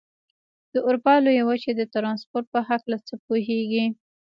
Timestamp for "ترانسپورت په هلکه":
1.93-2.97